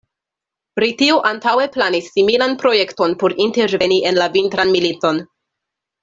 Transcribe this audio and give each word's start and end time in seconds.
Britio 0.79 1.17
antaŭe 1.31 1.65
planis 1.75 2.07
similan 2.15 2.55
projekton 2.65 3.13
por 3.25 3.35
interveni 3.49 3.99
en 4.13 4.17
la 4.23 4.31
Vintran 4.39 4.73
Militon. 4.77 5.21